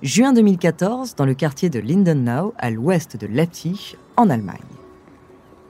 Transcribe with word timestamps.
Juin 0.00 0.32
2014, 0.32 1.16
dans 1.16 1.26
le 1.26 1.34
quartier 1.34 1.70
de 1.70 1.80
Lindenau, 1.80 2.54
à 2.56 2.70
l'ouest 2.70 3.16
de 3.16 3.26
Leipzig, 3.26 3.96
en 4.16 4.30
Allemagne. 4.30 4.58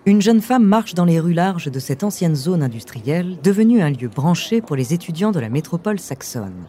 Une 0.05 0.21
jeune 0.21 0.43
femme 0.43 0.65
marche 0.65 0.93
dans 0.93 1.07
les 1.07 1.19
rues 1.19 1.33
larges 1.33 1.71
de 1.71 1.79
cette 1.79 2.05
ancienne 2.05 2.35
zone 2.35 2.63
industrielle, 2.63 3.39
devenue 3.43 3.81
un 3.81 3.89
lieu 3.89 4.09
branché 4.09 4.61
pour 4.61 4.77
les 4.77 4.93
étudiants 4.93 5.33
de 5.33 5.41
la 5.41 5.49
métropole 5.49 5.99
saxonne. 5.99 6.67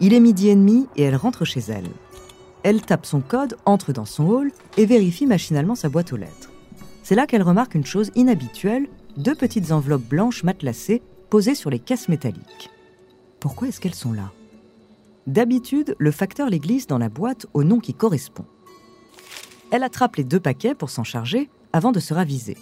Il 0.00 0.12
est 0.12 0.18
midi 0.18 0.48
et 0.48 0.56
demi 0.56 0.88
et 0.96 1.04
elle 1.04 1.14
rentre 1.14 1.44
chez 1.44 1.60
elle. 1.68 1.88
Elle 2.64 2.82
tape 2.82 3.06
son 3.06 3.20
code, 3.20 3.56
entre 3.64 3.92
dans 3.92 4.04
son 4.04 4.26
hall 4.26 4.50
et 4.76 4.84
vérifie 4.84 5.26
machinalement 5.26 5.76
sa 5.76 5.88
boîte 5.88 6.12
aux 6.12 6.16
lettres. 6.16 6.50
C'est 7.04 7.14
là 7.14 7.28
qu'elle 7.28 7.44
remarque 7.44 7.76
une 7.76 7.86
chose 7.86 8.10
inhabituelle, 8.16 8.88
deux 9.16 9.36
petites 9.36 9.70
enveloppes 9.70 10.08
blanches 10.08 10.42
matelassées 10.42 11.02
posées 11.30 11.54
sur 11.54 11.70
les 11.70 11.78
caisses 11.78 12.08
métalliques. 12.08 12.70
Pourquoi 13.38 13.68
est-ce 13.68 13.78
qu'elles 13.78 13.94
sont 13.94 14.12
là? 14.12 14.32
D'habitude, 15.28 15.94
le 15.98 16.10
facteur 16.10 16.48
les 16.48 16.58
glisse 16.58 16.86
dans 16.86 16.96
la 16.96 17.10
boîte 17.10 17.44
au 17.52 17.62
nom 17.62 17.80
qui 17.80 17.92
correspond. 17.92 18.46
Elle 19.70 19.82
attrape 19.82 20.16
les 20.16 20.24
deux 20.24 20.40
paquets 20.40 20.74
pour 20.74 20.88
s'en 20.88 21.04
charger 21.04 21.50
avant 21.74 21.92
de 21.92 22.00
se 22.00 22.14
raviser. 22.14 22.56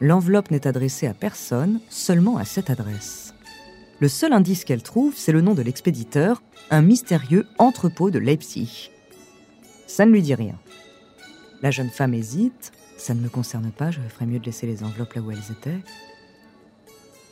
L'enveloppe 0.00 0.50
n'est 0.50 0.66
adressée 0.66 1.06
à 1.06 1.12
personne, 1.12 1.82
seulement 1.90 2.38
à 2.38 2.46
cette 2.46 2.70
adresse. 2.70 3.34
Le 4.00 4.08
seul 4.08 4.32
indice 4.32 4.64
qu'elle 4.64 4.82
trouve, 4.82 5.12
c'est 5.14 5.32
le 5.32 5.42
nom 5.42 5.52
de 5.52 5.60
l'expéditeur, 5.60 6.42
un 6.70 6.80
mystérieux 6.80 7.46
entrepôt 7.58 8.10
de 8.10 8.18
Leipzig. 8.18 8.90
Ça 9.86 10.06
ne 10.06 10.12
lui 10.12 10.22
dit 10.22 10.34
rien. 10.34 10.58
La 11.60 11.70
jeune 11.70 11.90
femme 11.90 12.14
hésite. 12.14 12.72
Ça 12.96 13.12
ne 13.12 13.20
me 13.20 13.28
concerne 13.28 13.70
pas, 13.70 13.90
je 13.90 14.00
ferais 14.00 14.24
mieux 14.24 14.38
de 14.38 14.46
laisser 14.46 14.66
les 14.66 14.82
enveloppes 14.82 15.12
là 15.12 15.20
où 15.20 15.30
elles 15.30 15.52
étaient. 15.52 15.82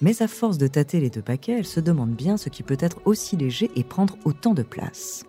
Mais 0.04 0.20
à 0.20 0.28
force 0.28 0.58
de 0.58 0.66
tâter 0.66 1.00
les 1.00 1.08
deux 1.08 1.22
paquets, 1.22 1.56
elle 1.60 1.64
se 1.64 1.80
demande 1.80 2.10
bien 2.10 2.36
ce 2.36 2.50
qui 2.50 2.62
peut 2.62 2.76
être 2.78 3.00
aussi 3.06 3.38
léger 3.38 3.70
et 3.74 3.82
prendre 3.82 4.18
autant 4.26 4.52
de 4.52 4.62
place. 4.62 5.24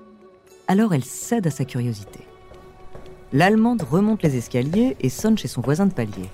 Alors 0.68 0.94
elle 0.94 1.06
cède 1.06 1.48
à 1.48 1.50
sa 1.50 1.64
curiosité. 1.64 2.20
L'Allemande 3.32 3.84
remonte 3.84 4.22
les 4.22 4.36
escaliers 4.36 4.98
et 5.00 5.08
sonne 5.08 5.38
chez 5.38 5.48
son 5.48 5.62
voisin 5.62 5.86
de 5.86 5.94
palier. 5.94 6.30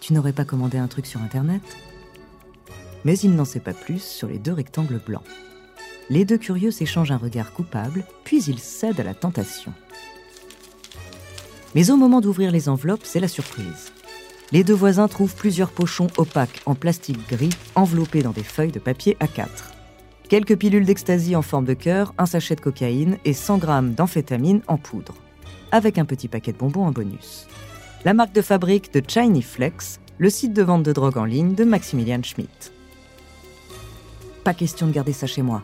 Tu 0.00 0.12
n'aurais 0.12 0.32
pas 0.32 0.44
commandé 0.44 0.78
un 0.78 0.86
truc 0.86 1.06
sur 1.06 1.20
Internet? 1.22 1.62
Mais 3.04 3.18
il 3.18 3.34
n'en 3.34 3.44
sait 3.44 3.58
pas 3.58 3.74
plus 3.74 4.00
sur 4.00 4.28
les 4.28 4.38
deux 4.38 4.52
rectangles 4.52 5.00
blancs. 5.04 5.26
Les 6.10 6.24
deux 6.24 6.38
curieux 6.38 6.70
s'échangent 6.70 7.10
un 7.10 7.16
regard 7.16 7.52
coupable, 7.52 8.04
puis 8.22 8.40
ils 8.44 8.60
cèdent 8.60 9.00
à 9.00 9.04
la 9.04 9.14
tentation. 9.14 9.72
Mais 11.76 11.90
au 11.90 11.96
moment 11.98 12.22
d'ouvrir 12.22 12.50
les 12.52 12.70
enveloppes, 12.70 13.04
c'est 13.04 13.20
la 13.20 13.28
surprise. 13.28 13.92
Les 14.50 14.64
deux 14.64 14.72
voisins 14.72 15.08
trouvent 15.08 15.34
plusieurs 15.34 15.70
pochons 15.70 16.06
opaques 16.16 16.62
en 16.64 16.74
plastique 16.74 17.28
gris 17.28 17.50
enveloppés 17.74 18.22
dans 18.22 18.30
des 18.30 18.42
feuilles 18.42 18.72
de 18.72 18.78
papier 18.78 19.18
A4. 19.20 19.46
Quelques 20.30 20.56
pilules 20.56 20.86
d'ecstasy 20.86 21.36
en 21.36 21.42
forme 21.42 21.66
de 21.66 21.74
cœur, 21.74 22.14
un 22.16 22.24
sachet 22.24 22.54
de 22.54 22.62
cocaïne 22.62 23.18
et 23.26 23.34
100 23.34 23.58
grammes 23.58 23.92
d'amphétamine 23.92 24.62
en 24.68 24.78
poudre, 24.78 25.12
avec 25.70 25.98
un 25.98 26.06
petit 26.06 26.28
paquet 26.28 26.52
de 26.52 26.56
bonbons 26.56 26.86
en 26.86 26.92
bonus. 26.92 27.46
La 28.06 28.14
marque 28.14 28.34
de 28.34 28.40
fabrique 28.40 28.94
de 28.94 29.02
Shiny 29.06 29.42
Flex, 29.42 30.00
le 30.16 30.30
site 30.30 30.54
de 30.54 30.62
vente 30.62 30.82
de 30.82 30.94
drogue 30.94 31.18
en 31.18 31.26
ligne 31.26 31.54
de 31.54 31.64
Maximilian 31.64 32.22
Schmidt. 32.22 32.72
Pas 34.44 34.54
question 34.54 34.86
de 34.86 34.92
garder 34.92 35.12
ça 35.12 35.26
chez 35.26 35.42
moi. 35.42 35.62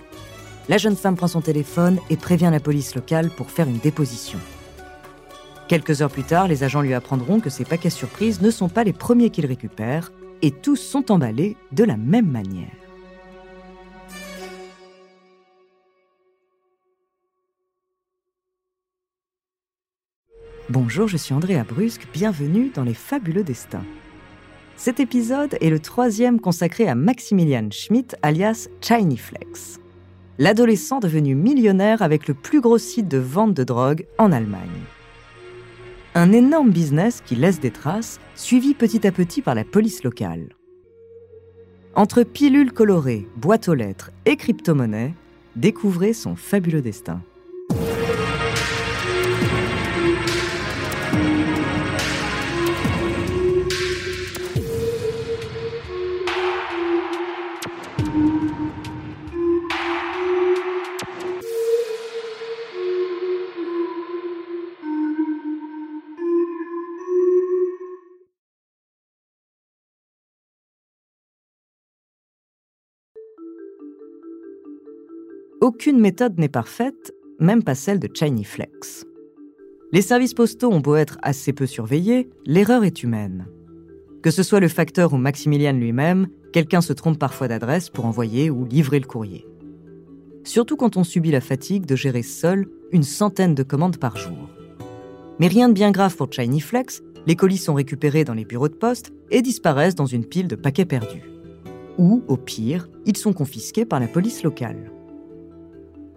La 0.69 0.77
jeune 0.77 0.97
femme 0.97 1.17
prend 1.17 1.29
son 1.29 1.41
téléphone 1.41 1.99
et 2.11 2.19
prévient 2.19 2.51
la 2.53 2.61
police 2.61 2.95
locale 2.95 3.31
pour 3.31 3.51
faire 3.51 3.67
une 3.67 3.79
déposition. 3.79 4.39
Quelques 5.73 6.03
heures 6.03 6.11
plus 6.11 6.23
tard, 6.23 6.49
les 6.49 6.65
agents 6.65 6.83
lui 6.83 6.93
apprendront 6.93 7.41
que 7.41 7.49
ces 7.49 7.65
paquets 7.65 7.89
surprises 7.89 8.43
ne 8.43 8.51
sont 8.51 8.69
pas 8.69 8.85
les 8.85 8.93
premiers 8.93 9.31
qu'il 9.31 9.47
récupère, 9.47 10.13
et 10.43 10.51
tous 10.51 10.77
sont 10.77 11.11
emballés 11.11 11.57
de 11.73 11.83
la 11.83 11.97
même 11.97 12.31
manière. 12.31 12.69
Bonjour, 20.69 21.09
je 21.09 21.17
suis 21.17 21.33
Andrea 21.33 21.65
Brusque, 21.67 22.07
bienvenue 22.13 22.71
dans 22.75 22.85
Les 22.85 22.93
Fabuleux 22.93 23.43
Destins. 23.43 23.87
Cet 24.77 25.01
épisode 25.01 25.57
est 25.63 25.71
le 25.71 25.81
troisième 25.81 26.39
consacré 26.39 26.87
à 26.87 26.95
Maximilian 26.95 27.71
Schmidt, 27.71 28.15
alias 28.21 28.69
Shiny 28.83 29.17
Flex. 29.17 29.81
L'adolescent 30.39 31.01
devenu 31.01 31.35
millionnaire 31.35 32.03
avec 32.03 32.29
le 32.29 32.35
plus 32.35 32.61
gros 32.61 32.77
site 32.77 33.09
de 33.09 33.17
vente 33.17 33.55
de 33.55 33.65
drogue 33.65 34.05
en 34.19 34.33
Allemagne. 34.33 34.82
Un 36.15 36.33
énorme 36.33 36.71
business 36.71 37.23
qui 37.25 37.37
laisse 37.37 37.59
des 37.59 37.71
traces, 37.71 38.21
suivi 38.35 38.75
petit 38.75 39.07
à 39.07 39.13
petit 39.13 39.41
par 39.41 39.55
la 39.55 39.65
police 39.65 40.05
locale. 40.05 40.51
Entre 41.95 42.23
pilules 42.23 42.73
colorées, 42.73 43.27
boîtes 43.37 43.69
aux 43.69 43.75
lettres 43.75 44.11
et 44.27 44.37
crypto-monnaies, 44.37 45.15
découvrez 45.57 46.13
son 46.13 46.37
fabuleux 46.37 46.83
destin. 46.83 47.23
Aucune 75.63 76.01
méthode 76.01 76.41
n'est 76.41 76.49
parfaite, 76.49 77.15
même 77.39 77.63
pas 77.63 77.77
celle 77.77 78.01
de 78.01 78.09
Shiny 78.13 78.43
Flex. 78.43 79.07
Les 79.93 80.03
services 80.03 80.35
postaux 80.35 80.73
ont 80.73 80.81
beau 80.81 80.97
être 80.97 81.19
assez 81.23 81.53
peu 81.53 81.67
surveillés, 81.67 82.29
l'erreur 82.47 82.83
est 82.83 83.05
humaine. 83.05 83.47
Que 84.25 84.33
ce 84.33 84.43
soit 84.43 84.59
le 84.59 84.67
facteur 84.67 85.13
ou 85.13 85.19
Maximilian 85.19 85.75
lui-même, 85.75 86.27
quelqu'un 86.53 86.81
se 86.81 86.93
trompe 86.93 87.17
parfois 87.17 87.47
d'adresse 87.47 87.91
pour 87.91 88.07
envoyer 88.07 88.51
ou 88.51 88.65
livrer 88.65 88.99
le 88.99 89.07
courrier. 89.07 89.47
Surtout 90.43 90.75
quand 90.75 90.97
on 90.97 91.05
subit 91.05 91.31
la 91.31 91.41
fatigue 91.41 91.87
de 91.87 91.95
gérer 91.95 92.25
seul 92.25 92.67
une 92.91 93.05
centaine 93.05 93.55
de 93.55 93.63
commandes 93.63 93.99
par 93.99 94.17
jour. 94.17 94.51
Mais 95.39 95.47
rien 95.47 95.69
de 95.69 95.75
bien 95.75 95.93
grave 95.93 96.17
pour 96.17 96.33
Shiny 96.33 96.59
Flex, 96.59 97.03
les 97.29 97.37
colis 97.37 97.59
sont 97.59 97.75
récupérés 97.75 98.25
dans 98.25 98.35
les 98.35 98.45
bureaux 98.45 98.69
de 98.69 98.75
poste 98.75 99.13
et 99.31 99.43
disparaissent 99.43 99.95
dans 99.95 100.07
une 100.07 100.27
pile 100.27 100.49
de 100.49 100.57
paquets 100.57 100.87
perdus. 100.87 101.23
Ou, 101.99 102.25
au 102.27 102.37
pire, 102.37 102.89
ils 103.07 103.17
sont 103.17 103.33
confisqués 103.33 103.85
par 103.85 104.01
la 104.01 104.09
police 104.09 104.43
locale. 104.43 104.91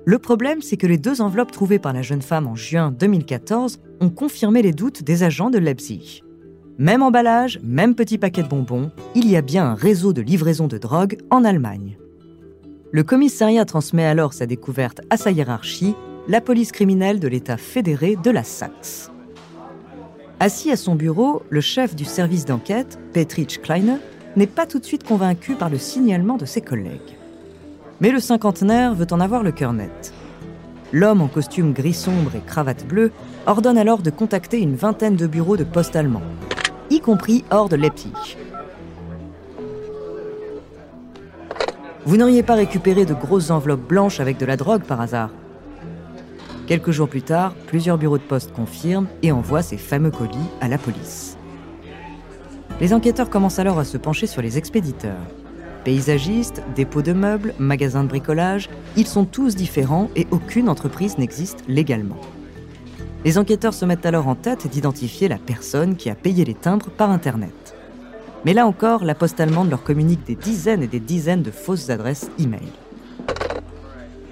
Le 0.08 0.20
problème, 0.20 0.62
c'est 0.62 0.78
que 0.78 0.86
les 0.86 1.00
deux 1.00 1.20
enveloppes 1.22 1.52
trouvées 1.52 1.80
par 1.80 1.92
la 1.92 2.04
jeune 2.04 2.22
femme 2.22 2.46
en 2.46 2.56
juin 2.56 2.92
2014 2.92 3.80
ont 4.02 4.10
confirmé 4.12 4.62
les 4.62 4.72
doutes 4.72 5.02
des 5.02 5.24
agents 5.24 5.50
de 5.50 5.58
Leipzig. 5.58 6.22
Même 6.78 7.02
emballage, 7.02 7.60
même 7.64 7.96
petit 7.96 8.20
paquet 8.20 8.44
de 8.44 8.48
bonbons, 8.48 8.92
il 9.16 9.28
y 9.28 9.36
a 9.36 9.42
bien 9.42 9.66
un 9.66 9.74
réseau 9.74 10.14
de 10.14 10.22
livraison 10.22 10.68
de 10.68 10.78
drogue 10.78 11.18
en 11.32 11.44
Allemagne. 11.44 11.98
Le 12.92 13.04
commissariat 13.04 13.66
transmet 13.66 14.06
alors 14.06 14.34
sa 14.34 14.46
découverte 14.46 15.02
à 15.10 15.18
sa 15.18 15.32
hiérarchie, 15.32 15.96
la 16.28 16.40
police 16.40 16.72
criminelle 16.72 17.20
de 17.20 17.28
l'État 17.28 17.58
fédéré 17.58 18.16
de 18.16 18.30
la 18.30 18.44
Saxe. 18.44 19.12
Assis 20.40 20.70
à 20.70 20.76
son 20.76 20.94
bureau, 20.94 21.42
le 21.50 21.62
chef 21.62 21.96
du 21.96 22.06
service 22.06 22.46
d'enquête, 22.46 23.00
Petrich 23.12 23.60
Kleine, 23.60 24.00
n'est 24.36 24.46
pas 24.46 24.68
tout 24.68 24.78
de 24.78 24.86
suite 24.86 25.04
convaincu 25.04 25.56
par 25.56 25.72
le 25.72 25.80
signalement 25.80 26.38
de 26.38 26.46
ses 26.46 26.62
collègues. 26.62 27.18
Mais 28.02 28.12
le 28.12 28.20
cinquantenaire 28.20 28.94
veut 28.94 29.08
en 29.12 29.20
avoir 29.20 29.44
le 29.44 29.52
cœur 29.52 29.74
net. 29.74 30.14
L'homme 30.92 31.22
en 31.22 31.28
costume 31.28 31.74
gris 31.74 31.94
sombre 31.94 32.36
et 32.36 32.42
cravate 32.46 32.86
bleue 32.86 33.12
ordonne 33.48 33.78
alors 33.78 34.02
de 34.02 34.10
contacter 34.10 34.60
une 34.60 34.76
vingtaine 34.76 35.16
de 35.16 35.28
bureaux 35.28 35.58
de 35.58 35.64
poste 35.64 35.96
allemands, 35.96 36.22
y 36.90 37.00
compris 37.00 37.44
hors 37.52 37.70
de 37.70 37.76
Leipzig. 37.76 38.38
Vous 42.06 42.18
n'auriez 42.18 42.44
pas 42.44 42.56
récupéré 42.56 43.06
de 43.06 43.14
grosses 43.14 43.50
enveloppes 43.50 43.88
blanches 43.88 44.20
avec 44.20 44.38
de 44.38 44.46
la 44.46 44.58
drogue 44.58 44.84
par 44.84 45.02
hasard? 45.02 45.32
Quelques 46.68 46.92
jours 46.92 47.10
plus 47.10 47.24
tard, 47.24 47.54
plusieurs 47.68 47.98
bureaux 47.98 48.18
de 48.18 48.24
poste 48.24 48.52
confirment 48.52 49.08
et 49.24 49.32
envoient 49.32 49.62
ces 49.62 49.78
fameux 49.78 50.12
colis 50.12 50.38
à 50.62 50.68
la 50.68 50.78
police. 50.78 51.38
Les 52.80 52.94
enquêteurs 52.94 53.30
commencent 53.30 53.60
alors 53.60 53.80
à 53.80 53.86
se 53.86 53.98
pencher 53.98 54.28
sur 54.28 54.42
les 54.42 54.58
expéditeurs. 54.58 55.16
Paysagistes, 55.86 56.64
dépôts 56.76 57.04
de 57.04 57.14
meubles, 57.14 57.54
magasins 57.60 58.04
de 58.04 58.10
bricolage, 58.10 58.72
ils 58.98 59.06
sont 59.06 59.24
tous 59.24 59.56
différents 59.56 60.10
et 60.16 60.26
aucune 60.32 60.68
entreprise 60.68 61.20
n'existe 61.20 61.64
légalement. 61.68 62.20
Les 63.24 63.38
enquêteurs 63.38 63.76
se 63.76 63.86
mettent 63.86 64.08
alors 64.08 64.28
en 64.28 64.34
tête 64.34 64.68
d'identifier 64.68 65.28
la 65.28 65.38
personne 65.38 65.96
qui 65.96 66.10
a 66.10 66.16
payé 66.16 66.44
les 66.44 66.56
timbres 66.56 66.90
par 66.90 67.12
Internet. 67.12 67.76
Mais 68.46 68.54
là 68.54 68.66
encore, 68.66 69.06
la 69.06 69.14
poste 69.14 69.40
allemande 69.40 69.70
leur 69.70 69.84
communique 69.84 70.26
des 70.26 70.36
dizaines 70.36 70.82
et 70.82 70.88
des 70.88 71.00
dizaines 71.00 71.44
de 71.44 71.52
fausses 71.52 71.92
adresses 71.92 72.32
e-mail. 72.40 72.62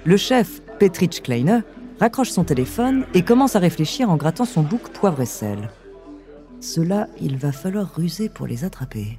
Le 0.04 0.16
chef, 0.16 0.60
Petrich 0.80 1.22
Kleine, 1.22 1.62
raccroche 2.00 2.30
son 2.30 2.42
téléphone 2.42 3.06
et 3.14 3.22
commence 3.22 3.54
à 3.54 3.60
réfléchir 3.60 4.10
en 4.10 4.16
grattant 4.16 4.44
son 4.44 4.62
bouc 4.62 4.88
poivre 4.88 5.20
et 5.20 5.26
sel. 5.26 5.70
Cela, 6.60 7.06
il 7.20 7.36
va 7.36 7.52
falloir 7.52 7.94
ruser 7.94 8.28
pour 8.28 8.48
les 8.48 8.64
attraper. 8.64 9.18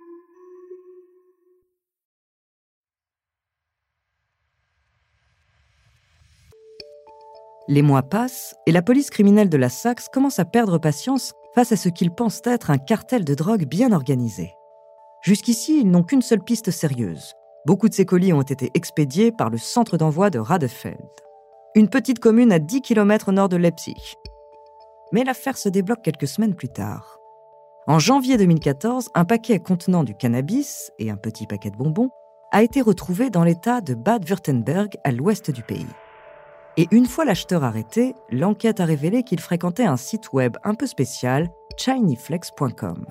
Les 7.71 7.83
mois 7.83 8.03
passent 8.03 8.53
et 8.67 8.73
la 8.73 8.81
police 8.81 9.09
criminelle 9.09 9.47
de 9.47 9.55
la 9.55 9.69
Saxe 9.69 10.09
commence 10.11 10.39
à 10.39 10.43
perdre 10.43 10.77
patience 10.77 11.31
face 11.55 11.71
à 11.71 11.77
ce 11.77 11.87
qu'ils 11.87 12.11
pensent 12.11 12.41
être 12.43 12.69
un 12.69 12.77
cartel 12.77 13.23
de 13.23 13.33
drogue 13.33 13.63
bien 13.63 13.93
organisé. 13.93 14.57
Jusqu'ici, 15.21 15.79
ils 15.79 15.89
n'ont 15.89 16.03
qu'une 16.03 16.21
seule 16.21 16.43
piste 16.43 16.69
sérieuse. 16.69 17.31
Beaucoup 17.65 17.87
de 17.87 17.93
ces 17.93 18.03
colis 18.03 18.33
ont 18.33 18.41
été 18.41 18.71
expédiés 18.73 19.31
par 19.31 19.49
le 19.49 19.57
centre 19.57 19.95
d'envoi 19.95 20.29
de 20.29 20.37
Radefeld, 20.37 20.99
une 21.73 21.87
petite 21.87 22.19
commune 22.19 22.51
à 22.51 22.59
10 22.59 22.81
km 22.81 23.29
au 23.29 23.31
nord 23.31 23.47
de 23.47 23.55
Leipzig. 23.55 24.15
Mais 25.13 25.23
l'affaire 25.23 25.57
se 25.57 25.69
débloque 25.69 26.01
quelques 26.01 26.27
semaines 26.27 26.55
plus 26.55 26.67
tard. 26.67 27.19
En 27.87 27.99
janvier 27.99 28.35
2014, 28.35 29.11
un 29.15 29.23
paquet 29.23 29.59
contenant 29.59 30.03
du 30.03 30.13
cannabis 30.13 30.91
et 30.99 31.09
un 31.09 31.15
petit 31.15 31.47
paquet 31.47 31.71
de 31.71 31.77
bonbons 31.77 32.09
a 32.51 32.63
été 32.63 32.81
retrouvé 32.81 33.29
dans 33.29 33.45
l'état 33.45 33.79
de 33.79 33.93
Bad 33.93 34.29
Württemberg 34.29 34.97
à 35.05 35.13
l'ouest 35.13 35.51
du 35.51 35.63
pays. 35.63 35.87
Et 36.77 36.87
une 36.91 37.05
fois 37.05 37.25
l'acheteur 37.25 37.63
arrêté, 37.63 38.15
l'enquête 38.29 38.79
a 38.79 38.85
révélé 38.85 39.23
qu'il 39.23 39.41
fréquentait 39.41 39.85
un 39.85 39.97
site 39.97 40.31
web 40.31 40.55
un 40.63 40.73
peu 40.73 40.87
spécial, 40.87 41.49
chinyflex.com. 41.77 43.05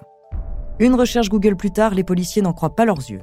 Une 0.78 0.94
recherche 0.94 1.28
Google 1.28 1.56
plus 1.56 1.70
tard, 1.70 1.94
les 1.94 2.04
policiers 2.04 2.40
n'en 2.40 2.54
croient 2.54 2.74
pas 2.74 2.86
leurs 2.86 3.10
yeux. 3.10 3.20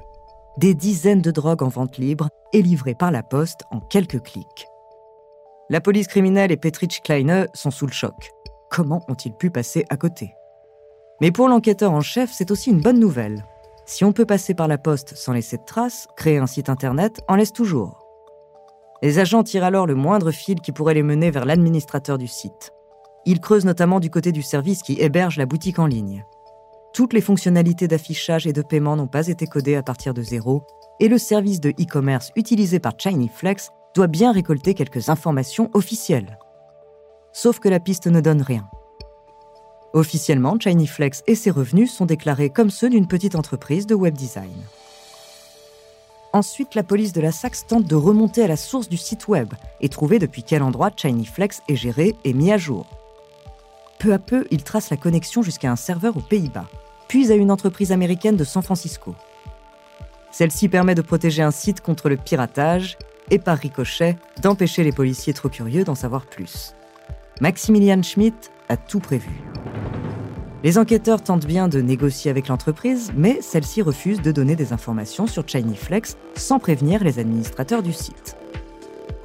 Des 0.58 0.76
dizaines 0.76 1.22
de 1.22 1.32
drogues 1.32 1.64
en 1.64 1.70
vente 1.70 1.98
libre 1.98 2.30
et 2.54 2.62
livrées 2.62 2.94
par 2.94 3.12
la 3.12 3.24
poste 3.24 3.64
en 3.72 3.80
quelques 3.80 4.22
clics. 4.22 4.68
La 5.70 5.82
police 5.82 6.08
criminelle 6.08 6.52
et 6.52 6.58
Petrich 6.58 7.02
Kleine 7.04 7.48
sont 7.54 7.72
sous 7.72 7.88
le 7.88 7.92
choc. 7.92 8.32
Comment 8.70 9.04
ont-ils 9.08 9.34
pu 9.34 9.50
passer 9.50 9.86
à 9.90 9.98
côté? 9.98 10.34
Mais 11.20 11.32
pour 11.32 11.48
l'enquêteur 11.48 11.92
en 11.94 12.02
chef, 12.02 12.32
c'est 12.32 12.52
aussi 12.52 12.70
une 12.70 12.82
bonne 12.82 13.00
nouvelle. 13.00 13.44
Si 13.86 14.06
on 14.06 14.14
peut 14.14 14.26
passer 14.26 14.54
par 14.54 14.68
la 14.68 14.78
poste 14.78 15.16
sans 15.16 15.34
laisser 15.34 15.58
de 15.58 15.66
traces, 15.66 16.08
créer 16.16 16.38
un 16.38 16.48
site 16.48 16.70
internet 16.70 17.22
en 17.28 17.36
laisse 17.36 17.54
toujours. 17.54 18.07
Les 19.02 19.20
agents 19.20 19.44
tirent 19.44 19.64
alors 19.64 19.86
le 19.86 19.96
moindre 19.96 20.32
fil 20.32 20.60
qui 20.60 20.72
pourrait 20.72 20.96
les 20.96 21.04
mener 21.04 21.30
vers 21.30 21.46
l'administrateur 21.46 22.18
du 22.18 22.28
site. 22.28 22.72
Ils 23.26 23.40
creusent 23.40 23.66
notamment 23.66 24.00
du 24.00 24.10
côté 24.10 24.32
du 24.32 24.42
service 24.42 24.82
qui 24.82 25.00
héberge 25.00 25.38
la 25.38 25.46
boutique 25.46 25.80
en 25.80 25.86
ligne. 25.86 26.26
Toutes 26.94 27.14
les 27.14 27.22
fonctionnalités 27.22 27.88
d'affichage 27.88 28.48
et 28.48 28.54
de 28.54 28.62
paiement 28.62 28.96
n'ont 28.96 29.08
pas 29.08 29.28
été 29.28 29.46
codées 29.46 29.76
à 29.76 29.84
partir 29.84 30.14
de 30.14 30.22
zéro, 30.24 30.64
et 31.00 31.10
le 31.10 31.18
service 31.18 31.60
de 31.60 31.70
e-commerce 31.70 32.32
utilisé 32.36 32.80
par 32.80 32.94
ChinyFlex 32.98 33.70
doit 33.94 34.08
bien 34.08 34.32
récolter 34.32 34.74
quelques 34.74 35.10
informations 35.10 35.70
officielles. 35.74 36.40
Sauf 37.34 37.60
que 37.60 37.70
la 37.70 37.80
piste 37.80 38.08
ne 38.08 38.22
donne 38.22 38.42
rien. 38.42 38.68
Officiellement, 39.94 40.58
ChinyFlex 40.60 41.24
et 41.28 41.36
ses 41.36 41.52
revenus 41.52 41.94
sont 41.94 42.06
déclarés 42.06 42.50
comme 42.50 42.70
ceux 42.70 42.90
d'une 42.90 43.08
petite 43.08 43.36
entreprise 43.36 43.86
de 43.86 43.94
web 43.96 44.16
design. 44.16 44.56
Ensuite, 46.38 46.76
la 46.76 46.84
police 46.84 47.14
de 47.14 47.22
la 47.22 47.32
Saxe 47.32 47.66
tente 47.66 47.86
de 47.86 47.96
remonter 47.96 48.44
à 48.44 48.48
la 48.48 48.58
source 48.58 48.90
du 48.90 48.96
site 48.96 49.28
web 49.28 49.56
et 49.82 49.90
trouver 49.90 50.20
depuis 50.20 50.44
quel 50.44 50.62
endroit 50.62 50.92
ChinyFlex 50.96 51.64
est 51.68 51.76
géré 51.76 52.16
et 52.26 52.34
mis 52.34 52.52
à 52.52 52.60
jour. 52.60 52.86
Peu 53.98 54.14
à 54.14 54.20
peu, 54.20 54.46
ils 54.52 54.64
tracent 54.64 54.92
la 54.92 54.98
connexion 54.98 55.42
jusqu'à 55.42 55.72
un 55.72 55.76
serveur 55.76 56.16
aux 56.16 56.22
Pays-Bas, 56.22 56.68
puis 57.08 57.32
à 57.32 57.36
une 57.36 57.50
entreprise 57.50 57.92
américaine 57.92 58.36
de 58.36 58.44
San 58.44 58.62
Francisco. 58.62 59.16
Celle-ci 60.30 60.70
permet 60.70 60.94
de 60.94 61.02
protéger 61.02 61.42
un 61.42 61.50
site 61.50 61.82
contre 61.82 62.08
le 62.08 62.18
piratage 62.18 63.00
et 63.32 63.40
par 63.40 63.58
ricochet 63.58 64.16
d'empêcher 64.44 64.84
les 64.84 64.92
policiers 64.92 65.34
trop 65.34 65.50
curieux 65.50 65.86
d'en 65.86 65.96
savoir 65.96 66.28
plus. 66.28 66.76
Maximilian 67.42 68.04
Schmidt 68.04 68.52
a 68.70 68.78
tout 68.78 69.00
prévu. 69.00 69.42
Les 70.68 70.78
enquêteurs 70.78 71.24
tentent 71.24 71.46
bien 71.46 71.70
de 71.70 71.80
négocier 71.80 72.30
avec 72.30 72.50
l'entreprise, 72.50 73.14
mais 73.16 73.40
celle-ci 73.40 73.82
refuse 73.82 74.22
de 74.22 74.34
donner 74.34 74.58
des 74.58 74.74
informations 74.74 75.26
sur 75.26 75.48
ChinyFlex 75.48 76.18
sans 76.36 76.60
prévenir 76.60 77.06
les 77.06 77.20
administrateurs 77.20 77.82
du 77.82 77.94
site. 77.94 78.36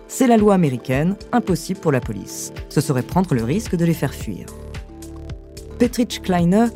C'est 0.06 0.28
la 0.28 0.36
loi 0.36 0.54
américaine, 0.54 1.16
impossible 1.32 1.80
pour 1.80 1.90
la 1.90 1.98
police. 1.98 2.52
Ce 2.68 2.80
serait 2.80 3.02
prendre 3.02 3.34
le 3.34 3.42
risque 3.42 3.74
de 3.74 3.84
les 3.84 3.92
faire 3.92 4.14
fuir. 4.14 4.46
Petrich 5.80 6.22
Kleiner 6.22 6.66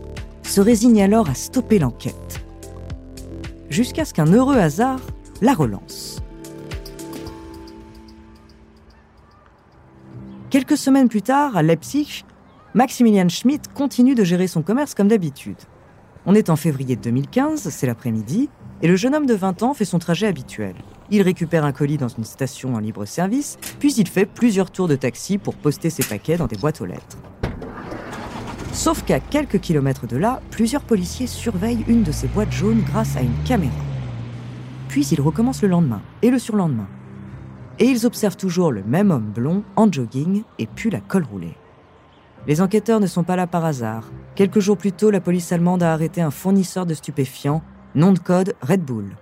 se 0.43 0.61
résigne 0.61 1.01
alors 1.01 1.31
à 1.31 1.35
stopper 1.35 1.79
l'enquête. 1.79 2.45
Jusqu'à 3.71 4.05
ce 4.05 4.13
qu'un 4.13 4.33
heureux 4.33 4.59
hasard 4.59 4.99
la 5.43 5.55
relance. 5.55 6.21
Quelques 10.51 10.77
semaines 10.77 11.09
plus 11.09 11.23
tard, 11.23 11.57
à 11.57 11.63
Leipzig, 11.63 12.25
Maximilian 12.77 13.31
Schmidt 13.31 13.71
continue 13.73 14.15
de 14.15 14.23
gérer 14.23 14.47
son 14.47 14.61
commerce 14.61 14.93
comme 14.93 15.09
d'habitude. 15.09 15.57
On 16.27 16.35
est 16.35 16.51
en 16.51 16.57
février 16.57 16.95
2015, 16.95 17.71
c'est 17.71 17.87
l'après-midi, 17.87 18.51
et 18.83 18.87
le 18.87 18.97
jeune 18.97 19.15
homme 19.15 19.25
de 19.25 19.33
20 19.33 19.63
ans 19.63 19.73
fait 19.73 19.87
son 19.87 19.99
trajet 19.99 20.27
habituel. 20.27 20.75
Il 21.11 21.23
récupère 21.23 21.65
un 21.65 21.73
colis 21.73 21.97
dans 21.97 22.09
une 22.09 22.25
station 22.25 22.75
en 22.75 22.79
libre 22.79 23.07
service, 23.07 23.57
puis 23.79 23.95
il 23.95 24.07
fait 24.07 24.27
plusieurs 24.27 24.71
tours 24.71 24.89
de 24.89 24.95
taxi 24.95 25.39
pour 25.39 25.55
poster 25.55 25.89
ses 25.89 26.03
paquets 26.03 26.37
dans 26.37 26.49
des 26.49 26.59
boîtes 26.59 26.83
aux 26.83 26.85
lettres. 26.85 27.17
Sauf 28.75 29.03
qu'à 29.05 29.21
quelques 29.21 29.61
kilomètres 29.61 30.07
de 30.07 30.19
là, 30.19 30.43
plusieurs 30.51 30.83
policiers 30.83 31.29
surveillent 31.29 31.87
une 31.89 32.03
de 32.03 32.13
ces 32.13 32.29
boîtes 32.29 32.53
jaunes 32.53 32.83
grâce 32.83 33.17
à 33.17 33.23
une 33.23 33.43
caméra. 33.47 33.73
Puis 34.89 35.07
ils 35.07 35.23
recommencent 35.23 35.63
le 35.63 35.69
lendemain 35.69 36.03
et 36.21 36.31
le 36.31 36.39
surlendemain. 36.39 36.89
Et 37.79 37.87
ils 37.87 38.05
observent 38.05 38.37
toujours 38.37 38.71
le 38.71 38.83
même 38.83 39.11
homme 39.11 39.33
blond 39.35 39.65
en 39.77 39.91
jogging 39.91 40.43
et 40.59 40.67
puis 40.67 40.91
la 40.91 41.01
colle 41.01 41.25
roulée. 41.25 41.57
Les 42.47 42.61
enquêteurs 42.61 43.01
ne 43.01 43.07
sont 43.07 43.25
pas 43.25 43.35
là 43.35 43.47
par 43.47 43.65
hasard. 43.65 44.11
Quelques 44.37 44.61
jours 44.61 44.79
plus 44.79 44.93
tôt, 44.93 45.11
la 45.11 45.21
police 45.21 45.51
allemande 45.51 45.83
a 45.83 45.93
arrêté 45.93 46.21
un 46.21 46.31
fournisseur 46.31 46.87
de 46.87 46.95
stupéfiants, 46.95 47.63
nom 47.97 48.13
de 48.13 48.19
code 48.21 48.55
Red 48.63 48.83
Bull. 48.83 49.17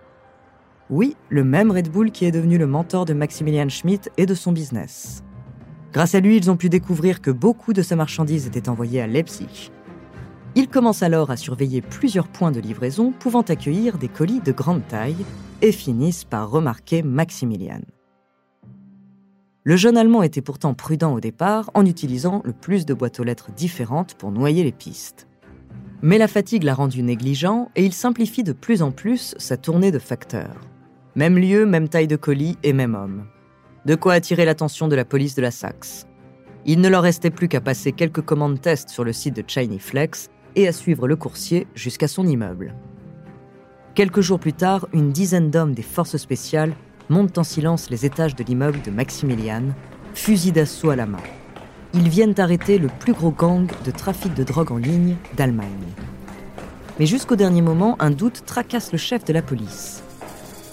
Oui, 0.91 1.17
le 1.31 1.43
même 1.43 1.71
Red 1.71 1.91
Bull 1.91 2.11
qui 2.11 2.27
est 2.27 2.31
devenu 2.31 2.59
le 2.59 2.67
mentor 2.67 3.07
de 3.07 3.15
Maximilian 3.15 3.71
Schmidt 3.71 4.11
et 4.19 4.27
de 4.27 4.35
son 4.35 4.53
business. 4.53 5.25
Grâce 5.95 6.15
à 6.15 6.21
lui, 6.21 6.37
ils 6.37 6.51
ont 6.51 6.57
pu 6.57 6.69
découvrir 6.69 7.23
que 7.23 7.31
beaucoup 7.31 7.73
de 7.73 7.81
sa 7.81 7.97
marchandises 7.97 8.47
étaient 8.47 8.69
envoyées 8.69 9.01
à 9.01 9.07
Leipzig. 9.07 9.71
Ils 10.55 10.69
commencent 10.69 11.03
alors 11.03 11.31
à 11.31 11.37
surveiller 11.37 11.81
plusieurs 11.81 12.29
points 12.29 12.53
de 12.53 12.61
livraison 12.61 13.13
pouvant 13.13 13.43
accueillir 13.43 13.97
des 13.97 14.09
colis 14.09 14.41
de 14.41 14.53
grande 14.53 14.87
taille 14.87 15.25
et 15.63 15.73
finissent 15.73 16.25
par 16.25 16.51
remarquer 16.51 17.03
Maximilian. 17.03 17.81
Le 19.67 19.77
jeune 19.77 19.97
Allemand 19.97 20.23
était 20.23 20.43
pourtant 20.43 20.75
prudent 20.75 21.15
au 21.15 21.21
départ 21.21 21.71
en 21.73 21.87
utilisant 21.87 22.43
le 22.45 22.53
plus 22.53 22.85
de 22.85 22.93
boîtes 22.93 23.19
aux 23.19 23.25
lettres 23.25 23.51
différentes 23.51 24.13
pour 24.13 24.31
noyer 24.31 24.63
les 24.63 24.73
pistes. 24.73 25.27
Mais 26.03 26.19
la 26.19 26.29
fatigue 26.29 26.65
l'a 26.65 26.75
rendu 26.75 27.03
négligent 27.03 27.71
et 27.75 27.83
il 27.83 27.95
simplifie 27.95 28.43
de 28.43 28.53
plus 28.53 28.83
en 28.83 28.91
plus 28.91 29.35
sa 29.39 29.57
tournée 29.57 29.91
de 29.91 29.99
facteurs. 29.99 30.61
Même 31.15 31.39
lieu, 31.39 31.65
même 31.65 31.89
taille 31.89 32.09
de 32.09 32.17
colis 32.17 32.59
et 32.63 32.75
même 32.75 32.95
homme. 32.95 33.25
De 33.87 33.95
quoi 33.95 34.13
attirer 34.13 34.45
l'attention 34.45 34.87
de 34.87 34.97
la 34.97 35.07
police 35.07 35.35
de 35.35 35.41
la 35.41 35.51
Saxe. 35.51 36.07
Il 36.67 36.83
ne 36.83 36.89
leur 36.91 37.03
restait 37.03 37.31
plus 37.31 37.49
qu'à 37.49 37.63
passer 37.63 37.93
quelques 37.93 38.21
commandes 38.21 38.61
test 38.61 38.91
sur 38.91 39.03
le 39.03 39.15
site 39.15 39.37
de 39.37 39.45
ChinyFlex 39.47 40.29
et 40.57 40.69
à 40.69 40.73
suivre 40.73 41.09
le 41.09 41.17
coursier 41.17 41.67
jusqu'à 41.75 42.09
son 42.09 42.27
immeuble. 42.27 42.75
Quelques 43.95 44.21
jours 44.21 44.41
plus 44.41 44.53
tard, 44.53 44.89
une 44.93 45.11
dizaine 45.11 45.51
d'hommes 45.51 45.75
des 45.75 45.83
forces 45.83 46.19
spéciales 46.19 46.75
montent 47.09 47.39
en 47.39 47.45
silence 47.45 47.91
les 47.91 48.07
étages 48.07 48.35
de 48.35 48.45
l'immeuble 48.45 48.81
de 48.83 48.91
Maximilian, 48.91 49.63
fusil 50.15 50.53
d'assaut 50.53 50.91
à 50.91 50.97
la 50.97 51.07
main. 51.07 51.23
Ils 51.93 52.09
viennent 52.09 52.35
arrêter 52.39 52.79
le 52.79 52.89
plus 52.89 53.13
gros 53.13 53.31
gang 53.31 53.71
de 53.85 53.91
trafic 53.91 54.35
de 54.35 54.45
drogue 54.45 54.73
en 54.73 54.79
ligne 54.79 55.17
d'Allemagne. 55.37 55.69
Mais 56.99 57.07
jusqu'au 57.07 57.37
dernier 57.37 57.63
moment, 57.63 57.97
un 58.01 58.11
doute 58.11 58.43
tracasse 58.47 58.93
le 58.93 58.99
chef 58.99 59.25
de 59.25 59.33
la 59.33 59.43
police. 59.43 60.03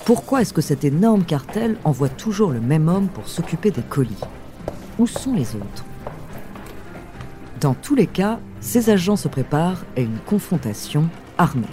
Pourquoi 0.06 0.42
est-ce 0.42 0.54
que 0.54 0.62
cet 0.62 0.84
énorme 0.84 1.24
cartel 1.24 1.78
envoie 1.84 2.10
toujours 2.10 2.52
le 2.52 2.60
même 2.60 2.88
homme 2.88 3.08
pour 3.08 3.28
s'occuper 3.28 3.72
des 3.72 3.84
colis? 3.84 4.22
Où 4.98 5.08
sont 5.08 5.34
les 5.34 5.56
autres? 5.56 5.86
Dans 7.60 7.76
tous 7.76 7.94
les 7.96 8.08
cas, 8.08 8.40
ces 8.60 8.90
agents 8.90 9.16
se 9.16 9.28
préparent 9.28 9.86
à 9.96 10.02
une 10.02 10.18
confrontation 10.26 11.08
armée. 11.38 11.68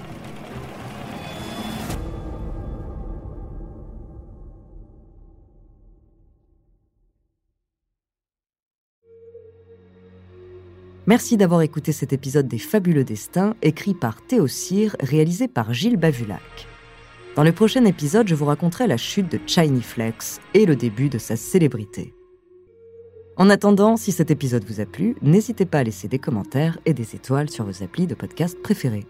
Merci 11.09 11.39
d'avoir 11.39 11.63
écouté 11.63 11.93
cet 11.93 12.13
épisode 12.13 12.49
des 12.49 12.59
Fabuleux 12.59 13.03
Destins, 13.03 13.55
écrit 13.63 13.95
par 13.95 14.21
Théo 14.21 14.47
réalisé 15.01 15.49
par 15.49 15.73
Gilles 15.73 15.97
Bavulac. 15.97 16.69
Dans 17.35 17.45
le 17.45 17.53
prochain 17.53 17.87
épisode, 17.87 18.29
je 18.29 18.35
vous 18.35 18.45
raconterai 18.45 18.87
la 18.87 18.99
chute 18.99 19.33
de 19.33 19.41
Flex 19.81 20.39
et 20.53 20.67
le 20.67 20.77
début 20.77 21.09
de 21.09 21.17
sa 21.17 21.35
célébrité. 21.35 22.13
En 23.39 23.49
attendant, 23.49 23.97
si 23.97 24.13
cet 24.13 24.31
épisode 24.31 24.67
vous 24.67 24.81
a 24.81 24.85
plu, 24.85 25.17
n'hésitez 25.23 25.65
pas 25.65 25.79
à 25.79 25.83
laisser 25.83 26.09
des 26.09 26.19
commentaires 26.19 26.79
et 26.85 26.93
des 26.93 27.15
étoiles 27.15 27.49
sur 27.49 27.65
vos 27.65 27.83
applis 27.83 28.07
de 28.07 28.15
podcast 28.15 28.61
préférés. 28.61 29.07